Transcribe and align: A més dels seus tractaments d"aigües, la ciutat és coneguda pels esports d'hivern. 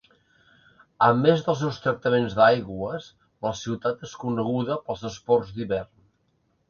A 1.07 1.09
més 1.17 1.43
dels 1.47 1.59
seus 1.63 1.77
tractaments 1.83 2.37
d"aigües, 2.39 3.11
la 3.49 3.51
ciutat 3.63 4.01
és 4.09 4.17
coneguda 4.25 4.79
pels 4.89 5.05
esports 5.11 5.55
d'hivern. 5.59 5.93